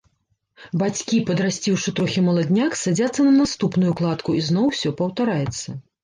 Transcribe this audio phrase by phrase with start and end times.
[0.81, 5.69] Бацькі, падрасціўшы трохі маладняк, садзяцца на наступную кладку, і зноў усё паўтараецца.